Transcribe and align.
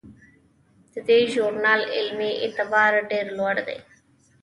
د 0.93 0.93
دې 1.07 1.19
ژورنال 1.33 1.81
علمي 1.95 2.31
اعتبار 2.43 2.91
ډیر 3.11 3.25
لوړ 3.37 3.55
دی. 3.67 3.79